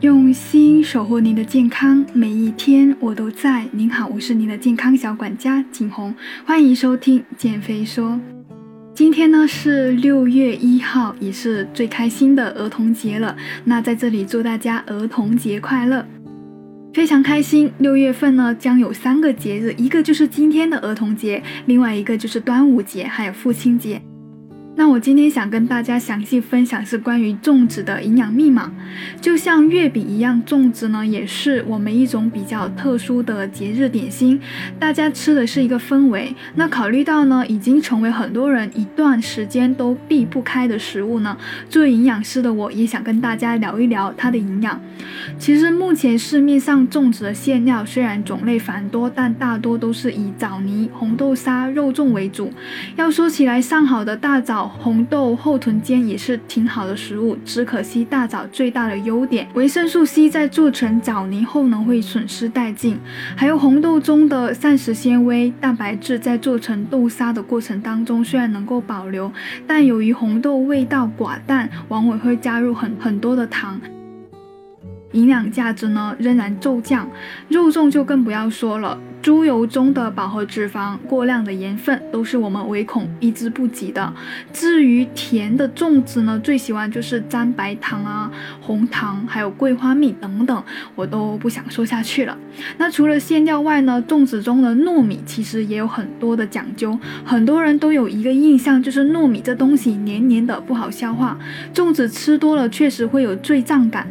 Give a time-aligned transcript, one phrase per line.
[0.00, 3.66] 用心守护您的健康，每一天我都在。
[3.72, 6.14] 您好，我是您的健康小管家景红，
[6.46, 8.20] 欢迎收听减肥说。
[8.94, 13.36] 今天呢是六月一号，也是最开心的儿童节了。
[13.64, 16.06] 那在这里祝大家儿童节快乐，
[16.94, 17.68] 非常开心。
[17.78, 24.00] 六月份呢将有三个节日，一个就是今天的儿童节，另外一个就是端午节，还有父亲节。
[24.78, 28.70] 那我今天想跟大家详细分享是关于粽子的营养密码，
[29.20, 34.40] 就像月饼一样，粽子呢也是我们一种比较特殊的节日点心，
[34.78, 36.32] 大家吃的是一个氛围。
[36.54, 41.36] 那考虑到呢，已经成为很多人一段时间都避不开的食物呢，
[41.68, 44.80] 作为营养师的我也想跟大家聊一聊它的营养。
[45.40, 52.52] 其实目前市面上粽子的馅料虽然种类繁多，但大多都是以枣泥、红豆沙、肉粽为主。
[52.94, 54.67] 要说起来，上好的大枣。
[54.78, 62.98] 红豆后臀尖也是挺好的食物，只可惜大枣最大的优点，维生素 C 在做成枣泥后呢会损失殆尽，
[63.36, 69.32] 还有红豆中的膳食纤维、蛋白质在做成豆沙的过程当中虽然能够保留，
[69.66, 73.80] 但由于红豆味道寡淡，往往会加入很很多的糖。
[75.12, 77.08] 营养价值呢仍然骤降，
[77.48, 78.98] 肉粽就更不要说了。
[79.28, 84.10] 猪油中的饱和脂肪、过量的盐分都是我们唯恐避之不及的。
[84.54, 92.34] 至于甜的粽子呢，最喜欢就是沾白糖啊、红糖，还有桂花蜜等等，我都不想说下去了。
[92.78, 96.98] 那除了馅料外呢，粽子中的糯米其实也有很多的讲究。
[97.22, 101.38] 很多人都有一个印象，就是糯米这东西黏黏的，不好消化。
[101.74, 104.10] 粽子吃多了确实会有坠胀感。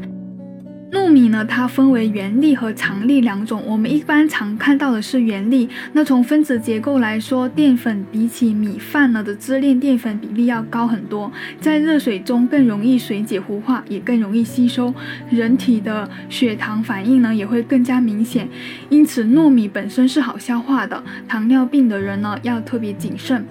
[0.90, 3.62] 糯米呢，它分为原粒和长粒两种。
[3.66, 5.68] 我们一般常看到的是原粒。
[5.92, 14.94] 那从分子结构来说，淀粉比起米饭呢的支链淀粉比例要高很多，在热水中更容易水解糊化，也更容易吸收。
[15.30, 18.48] 人体的血糖反应呢也会更加明显。
[18.90, 21.04] 因此，糯米本身是好消化的。
[21.28, 23.46] 糖尿病的人呢要特别谨慎。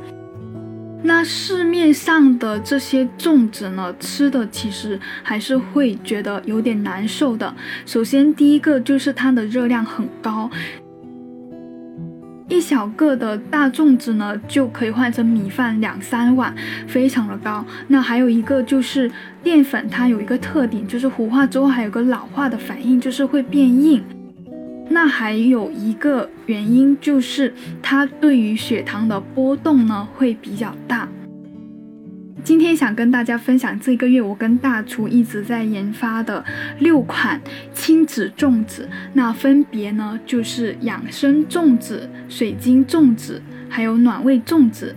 [1.06, 7.54] 那市面上的这些粽子呢，吃的其实还是会觉得有点难受的。
[7.86, 10.50] 首先，第一个就是它的热量很高，
[12.48, 16.52] 一小个的大粽子呢就可以换成米饭两三碗，
[16.88, 17.64] 非常的高。
[17.86, 19.08] 那还有一个就是
[19.44, 24.02] 淀粉，它有一个特点，就是糊化之后还有个老化的反应，就是会变硬。
[24.88, 27.52] 那还有一个原因就是
[27.82, 31.08] 它对于血糖的波动呢会比较大。
[32.44, 36.44] 今天想跟大家分享这个月我跟大厨一直在研发的
[36.78, 37.40] 六款
[37.74, 44.94] 亲子粽子，那分别呢就是养生粽子、水晶粽子，还有暖胃粽子。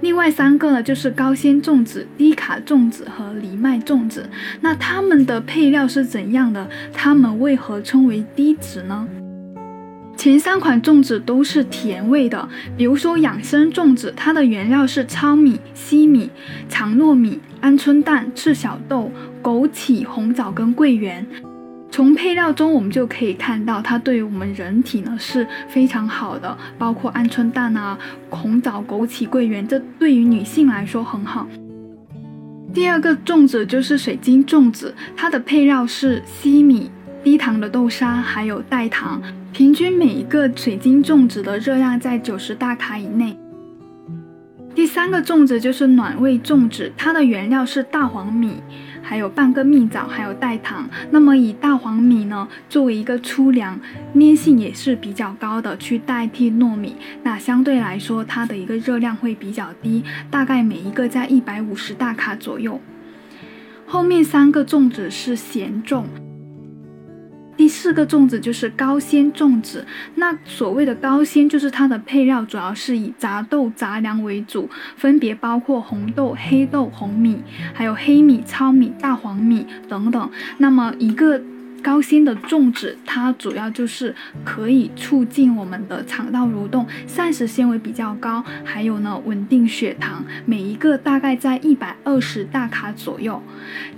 [0.00, 4.30] 另外三个呢就是高纤粽子、低卡粽子和藜麦粽子。
[4.60, 6.70] 那它们的配料是怎样的？
[6.92, 9.06] 它们为何称为低脂呢？
[10.16, 16.30] 前三款粽子都是甜味的，比如说养生粽子，它的原料是糙米、西米、
[16.68, 19.10] 长糯米、鹌鹑蛋、赤小豆、
[19.42, 21.26] 枸杞、红枣跟桂圆。
[21.90, 27.98] 从配料中我们就可以看到，它对于我们人体呢是非常好的，包括鹌鹑蛋啊、
[28.30, 31.46] 红枣、枸杞、桂圆，这对于女性来说很好。
[32.72, 36.90] 第二个粽子就是水晶粽子，它的配料是西米。
[37.22, 39.22] 低糖的豆沙还有代糖，
[39.54, 43.38] 平均每一个水晶粽子的热量在九十大卡以内。
[44.74, 48.54] 第三个粽子就是暖胃粽子，它的原料是大黄米，
[49.00, 50.90] 还有半个蜜枣，还有代糖。
[51.12, 53.78] 那么以大黄米呢作为一个粗粮，
[54.14, 62.80] 粘性也是比较高的，去代替糯米，那相对来说它的一个热量会比较低，大概每一个在一百五十大卡左右。
[63.86, 66.02] 后面三个粽子是咸粽。
[67.76, 77.42] 四个粽子就是高纤粽子，那所谓的高纤就是它的配料主要是以杂豆杂粮为主，分别包括红豆、黑豆、红米，
[77.74, 80.30] 还有黑米、糙米、大黄米等等。
[80.58, 81.40] 那么一个。
[81.84, 93.42] 高纤的粽子，它主要就是可以促进我们的肠道蠕动，膳食纤维比较高，还有呢稳定血糖，每一个大概在一百二十大卡左右。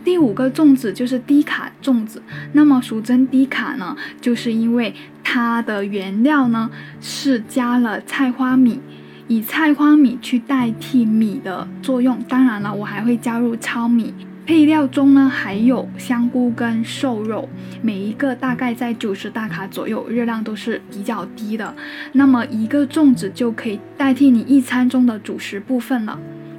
[0.05, 2.21] 第五个粽子就是低卡粽子，
[2.55, 6.69] 那么俗称低卡呢，就是因为它的原料呢
[7.01, 8.81] 是加了菜花米，
[9.29, 12.19] 以菜花米去代替米的作用。
[12.29, 14.13] 当然了，我还会加入糙米。
[14.47, 17.49] 配料中呢还有香菇跟瘦肉，
[17.83, 21.75] 每一个大概在九十大卡左右，热量都是比较低的。
[22.13, 26.17] 那么一个粽子就可以代替你一餐中的主食部分了。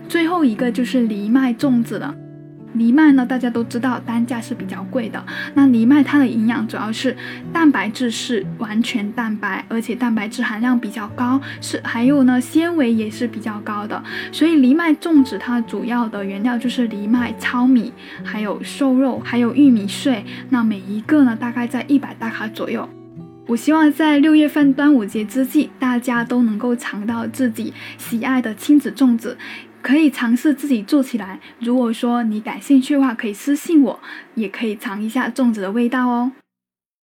[0.09, 2.13] 最后一个就是藜麦粽子了。
[2.73, 5.23] 藜麦呢，大家都知道单价是比较贵的。
[5.55, 7.15] 那藜麦它的营养主要是
[7.51, 14.03] 蛋白质是完全蛋白，而且蛋白质含量比较高，是还有呢纤维也是比较高的。
[14.31, 17.91] 所以藜麦种植它主要的原料就是藜麦、糙米，
[18.23, 20.23] 还有瘦肉，还有玉米碎。
[20.49, 22.87] 那每一个呢大概在一百大卡左右。
[23.47, 29.37] 我希望在六月份端午节之际，大家都能够尝到自己喜爱的亲子粽子。
[29.81, 31.39] 可以尝试自己做起来。
[31.59, 33.99] 如果说你感兴趣的话，可以私信我，
[34.35, 36.31] 也可以尝一下粽子的味道哦。